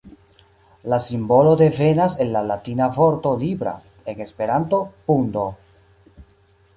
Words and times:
La 0.91 0.97
simbolo 1.07 1.51
devenas 1.59 2.15
el 2.25 2.33
la 2.37 2.41
latina 2.51 2.87
vorto 2.95 3.33
"libra", 3.41 3.75
en 4.15 4.19
Esperanto 4.27 4.81
"pundo". 5.11 5.45